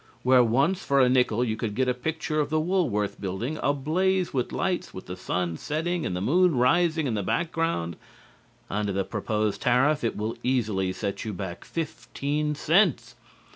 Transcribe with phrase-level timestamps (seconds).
[0.23, 4.33] Where once for a nickel you could get a picture of the Woolworth Building ablaze
[4.33, 7.97] with lights with the sun setting and the moon rising in the background,
[8.67, 13.13] under the proposed tariff it will easily set you back fifteen cents.